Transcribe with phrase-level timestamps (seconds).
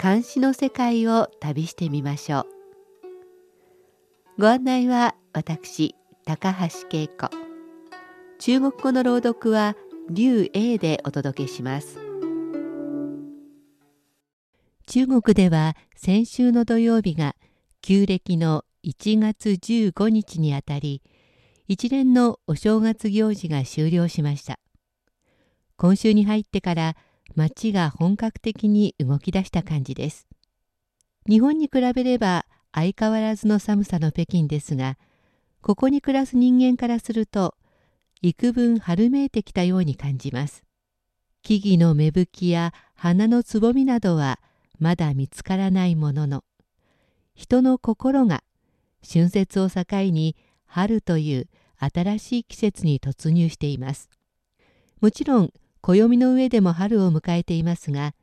[0.00, 2.46] 監視の世界を旅してみましょ
[4.38, 4.40] う。
[4.40, 7.28] ご案内は私高橋恵子。
[8.38, 9.74] 中国語の朗読は
[10.08, 11.98] 劉英でお届けします。
[14.86, 17.34] 中国では先週の土曜日が
[17.82, 21.02] 旧暦の1月15日にあたり
[21.66, 24.60] 一連のお正月行事が終了しました。
[25.76, 26.96] 今週に入ってから
[27.36, 30.28] 街が本格的に動き出した感じです
[31.28, 34.96] 日本に比べれば相変わらずの寒さの北京ですが
[35.60, 37.54] ここに暮らす人間からすると
[38.22, 40.64] 幾分春めいてきたように感じます
[41.42, 44.40] 木々の芽吹きや花のつぼみなどは
[44.78, 46.44] まだ見つからないものの
[47.34, 48.42] 人の心が
[49.08, 54.10] 春節を境に春という新しい季節に突入しています。
[55.00, 58.14] もちろん暦の上でも春を迎えていますが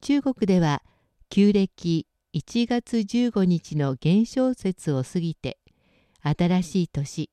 [0.00, 0.82] 中国では
[1.28, 5.58] 旧暦1月15日の元宵節を過ぎて
[6.22, 7.30] 新しい年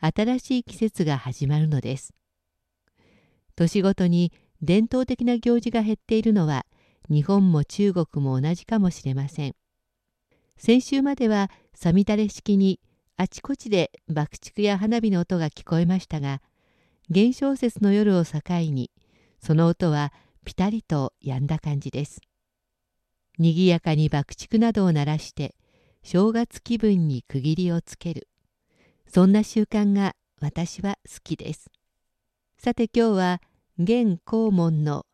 [0.00, 2.14] 新しい季節が始まるのです。
[3.56, 6.64] 年ごとに伝統的な行事が減っているのは
[7.10, 9.54] 日本も中国も同じかもしれません。
[10.56, 12.80] 先週まではさみだれ式に
[13.16, 16.40] あちこちで爆竹や花火の音が聞こえましたが
[17.08, 18.90] 元宵節の夜を境に
[19.40, 20.12] その音は
[20.44, 22.20] ぴたりと止んだ感じです。
[23.38, 25.54] にぎやかに爆竹などを鳴らして
[26.02, 28.28] 正月気分に区切りをつける
[29.06, 31.70] そんな習慣が私は好きです。
[32.58, 33.42] さて今日は
[33.78, 35.06] 現黄門の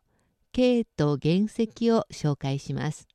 [0.51, 3.07] 景と原石を紹介します。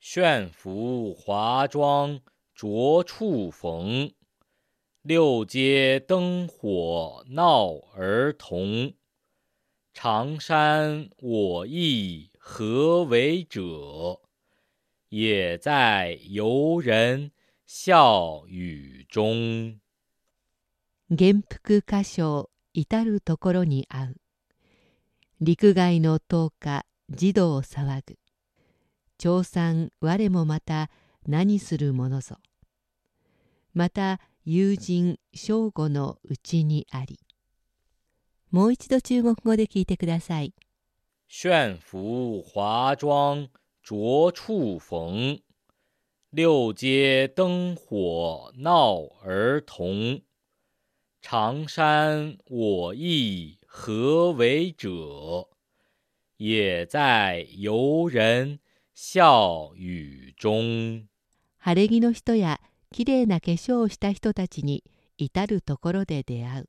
[0.00, 2.20] 炫服华妆
[2.54, 4.12] 着处逢，
[5.02, 8.94] 六街灯火闹儿童。
[9.98, 14.20] 常山我意何为者？
[15.08, 17.32] 也在游人
[17.64, 19.80] 笑语中。
[21.08, 24.16] 元服歌唱至るところに合う。
[25.40, 28.18] 陸外の10日児童騒ぐ。
[29.16, 30.90] 長参我もまた
[31.26, 32.36] 何するものぞ。
[33.72, 37.18] また友人正午のうちにあり。
[38.50, 40.54] もう一度中国語で聞いてください。
[41.28, 43.48] 炫服华妆
[43.82, 45.40] 着处逢，
[46.30, 50.22] 六街灯火闹儿童。
[51.20, 55.48] 常山我意何为者？
[56.36, 58.60] 也在游人
[58.94, 61.08] 笑語中。
[61.58, 62.60] 晴れ着の人や
[62.92, 64.84] きれいな化粧をした人たちに
[65.18, 66.68] 至るところで出会う。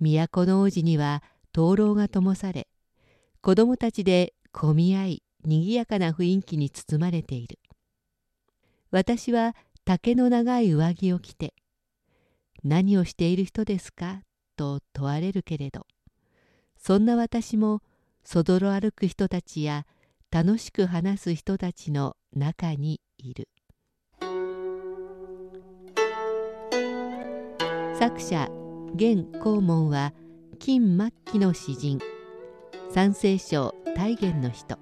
[0.00, 1.22] 都の王子には
[1.52, 2.68] 灯籠が灯され、
[3.40, 7.58] 子供たちで混み合い、にぎやかな雰囲気に包まれている。
[8.90, 9.54] 私は
[9.84, 11.54] 竹の長い上着を着て、
[12.64, 14.22] 何をしている人ですか？
[14.56, 15.86] と問われるけれど、
[16.76, 17.82] そんな私も
[18.24, 19.86] そどろ歩く人たちや
[20.30, 23.48] 楽しく話す人たちの中にいる
[27.98, 28.48] 作者
[28.94, 30.12] 玄黄門は
[30.58, 32.00] 金末期の詩人。
[32.90, 34.78] 三聖省大元の人。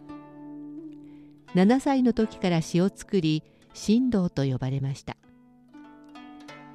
[1.54, 3.42] 7歳の時から詩を作り
[3.74, 5.16] 神道と呼ばれました。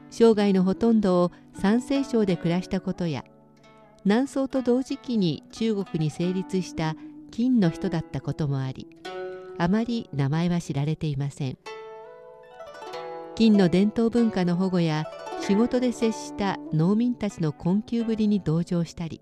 [0.09, 3.23] 生涯のほとんどを山西省で暮らしたことや
[4.03, 6.95] 南宋と同時期に中国に成立した
[7.31, 8.87] 金の人だったこともあり
[9.57, 11.57] あまり名前は知られていません。
[13.35, 15.05] 金の伝統文化の保護や
[15.41, 19.21] 仕事で接した農民たちの困窮ぶりに同情したり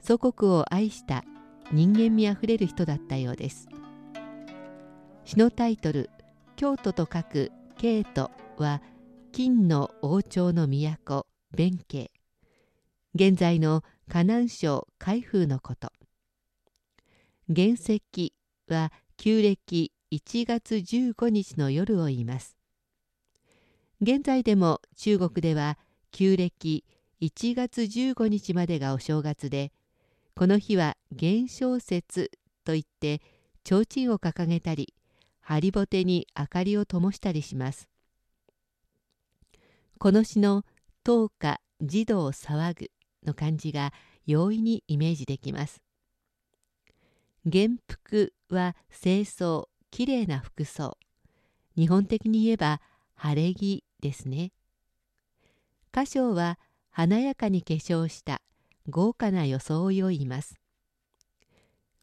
[0.00, 1.24] 祖国を愛した
[1.72, 3.68] 人間味あふれる人だったようです。
[5.24, 6.10] 詩のタイトル
[6.56, 8.82] 「京都」と書く「京都」は
[9.32, 12.10] 金の王朝の都弁慶。
[13.14, 15.92] 現在の河南省海風のこと。
[17.48, 18.34] 原石
[18.68, 22.59] は旧暦1月15日の夜を言います。
[24.02, 25.76] 現在でも中国では
[26.10, 26.86] 旧暦
[27.20, 29.72] 1月15日までがお正月で
[30.34, 32.30] この日は元宵節
[32.64, 33.20] といって
[33.62, 34.94] 提灯を掲げたり
[35.40, 37.90] ハリボテに明かりを灯したりします。
[39.98, 40.64] この詩の
[41.04, 42.90] 「灯火児童騒ぐ」
[43.26, 43.92] の漢字が
[44.24, 45.82] 容易にイメージできます。
[47.44, 50.96] 元服は清掃きれいな服装。
[51.76, 52.80] 日本的に言えば
[53.14, 54.52] 晴れ着ですね。
[55.92, 56.58] 歌唱は
[56.90, 58.40] 華やかに化粧した
[58.88, 60.56] 豪華な装いを言います。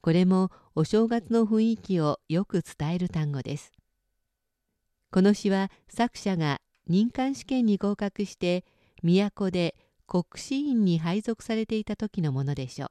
[0.02, 3.72] これもお正月の雰囲気をよく伝える単語です。
[5.12, 8.64] この詩は作者が任官試験に合格して
[9.04, 12.90] 都で国士院に配属されていた時のものでしょう。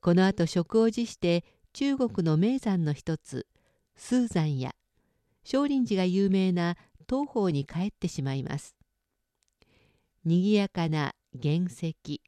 [0.00, 3.46] この後職を辞して中国の名山の一つ
[3.96, 4.74] スー山や
[5.44, 6.76] 少林寺が有名な
[7.08, 8.74] 東方に帰ってしまいます。
[10.24, 12.22] にぎやかな原石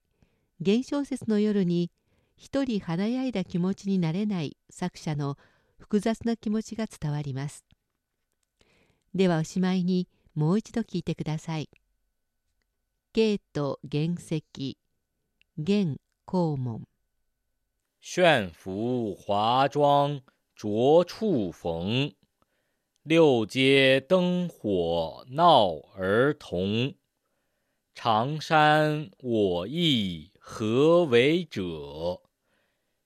[0.64, 1.90] 原小説の夜に
[2.37, 5.38] 一人華やいだ気持ちになれない作者の
[5.78, 7.64] 複雑な気持ちが伝わります。
[9.14, 11.70] ではおしまいにもう一度聞いてください。
[13.12, 14.76] ゲート原石
[15.56, 15.96] 玄
[16.26, 16.87] 黄門
[18.00, 20.20] 炫服华妆
[20.55, 22.12] 着处逢，
[23.08, 26.93] 六街灯火闹儿童。
[27.94, 32.23] 常山我亦何为者？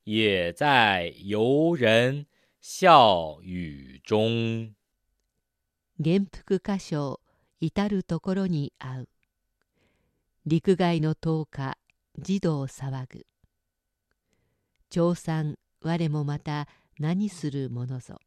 [0.04, 2.24] 也在游人
[2.62, 4.74] 笑语中。
[5.96, 7.20] 元服歌唱
[7.58, 9.08] 至るところに合う。
[10.46, 11.76] 陸外の10日
[12.18, 13.26] 児童騒ぐ。
[14.88, 16.68] 長参我もまた
[16.98, 18.18] 何するものぞ。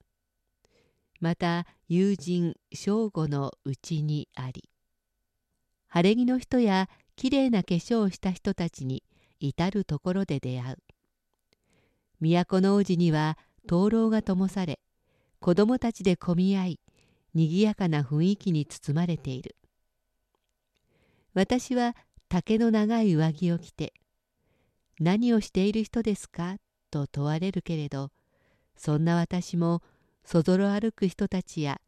[1.24, 4.70] また友人正午のうちにあり。
[5.88, 9.04] 晴れ着の人やきれいな化粧をした人たちに
[9.40, 10.78] 至るところで出会う。
[12.20, 13.38] 都の王子には
[13.68, 14.82] 灯籠が灯され
[15.40, 16.80] 子供たちで混み合い
[17.34, 19.56] にぎやかな雰囲気に包まれている。
[21.34, 21.96] 私は
[22.28, 23.94] 竹の長い上着を着て
[25.00, 26.58] 「何をしている人ですか?」
[26.92, 28.12] と問われるけれど
[28.76, 29.82] そんな私も
[30.26, 31.82] そぞろ歩く人たちや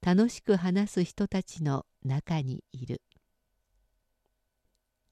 [0.00, 3.02] 楽しく話す人たちの中にいる。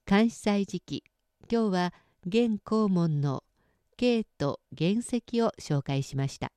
[0.07, 1.05] 監視祭時期
[1.51, 1.95] 今日は
[2.27, 3.43] 現校門の
[3.97, 6.53] 慶と原石を紹介しました。